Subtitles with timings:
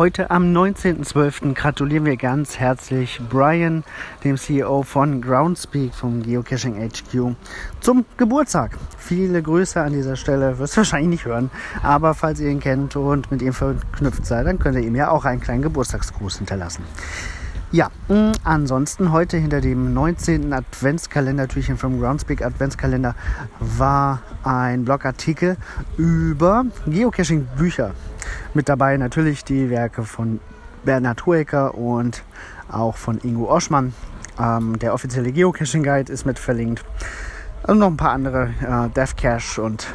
[0.00, 1.52] Heute am 19.12.
[1.52, 3.84] gratulieren wir ganz herzlich Brian,
[4.24, 7.36] dem CEO von Groundspeak vom Geocaching HQ,
[7.80, 8.78] zum Geburtstag.
[8.96, 11.50] Viele Grüße an dieser Stelle, wirst du wahrscheinlich nicht hören,
[11.82, 15.10] aber falls ihr ihn kennt und mit ihm verknüpft seid, dann könnt ihr ihm ja
[15.10, 16.82] auch einen kleinen Geburtstagsgruß hinterlassen.
[17.70, 20.50] Ja, mh, ansonsten heute hinter dem 19.
[20.50, 23.14] Adventskalender, Türchen vom Groundspeak Adventskalender,
[23.60, 25.58] war ein Blogartikel
[25.98, 27.92] über Geocaching-Bücher.
[28.54, 30.40] Mit dabei natürlich die Werke von
[30.84, 32.22] Bernhard Hoeker und
[32.70, 33.92] auch von Ingo Oschmann.
[34.38, 36.84] Ähm, der offizielle Geocaching Guide ist mit verlinkt.
[37.66, 39.86] Und noch ein paar andere, äh, Death Cache und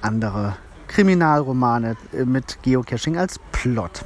[0.00, 0.56] andere
[0.88, 4.04] Kriminalromane mit Geocaching als Plot.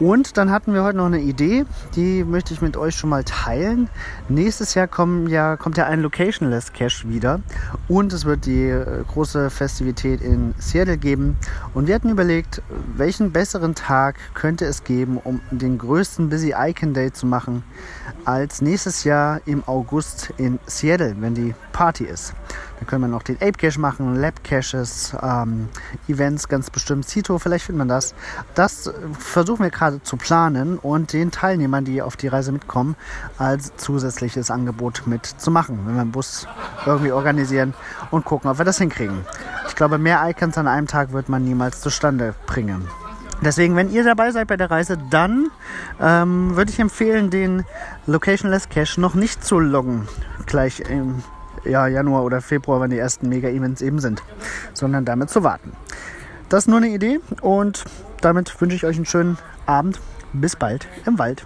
[0.00, 3.22] Und dann hatten wir heute noch eine Idee, die möchte ich mit euch schon mal
[3.22, 3.90] teilen.
[4.30, 7.40] Nächstes Jahr kommen ja, kommt ja ein Locationless Cache wieder
[7.86, 11.36] und es wird die äh, große Festivität in Seattle geben.
[11.74, 12.62] Und wir hatten überlegt,
[12.96, 17.62] welchen besseren Tag könnte es geben, um den größten Busy Icon Day zu machen,
[18.24, 22.32] als nächstes Jahr im August in Seattle, wenn die Party ist.
[22.80, 25.68] Da können wir noch den Ape Cache machen, Lab Caches, ähm,
[26.08, 27.06] Events ganz bestimmt.
[27.06, 28.14] Cito, vielleicht findet man das.
[28.54, 32.96] Das versuchen wir gerade zu planen und den Teilnehmern, die auf die Reise mitkommen,
[33.36, 35.86] als zusätzliches Angebot mitzumachen.
[35.86, 36.48] Wenn wir einen Bus
[36.86, 37.74] irgendwie organisieren
[38.10, 39.26] und gucken, ob wir das hinkriegen.
[39.68, 42.88] Ich glaube, mehr Icons an einem Tag wird man niemals zustande bringen.
[43.42, 45.50] Deswegen, wenn ihr dabei seid bei der Reise, dann
[46.00, 47.64] ähm, würde ich empfehlen, den
[48.06, 50.08] Locationless Cache noch nicht zu loggen.
[50.46, 51.22] Gleich im
[51.64, 54.22] ja, Januar oder Februar, wenn die ersten Mega-Events eben sind,
[54.74, 55.72] sondern damit zu warten.
[56.48, 57.84] Das ist nur eine Idee und
[58.20, 60.00] damit wünsche ich euch einen schönen Abend.
[60.32, 61.44] Bis bald im Wald.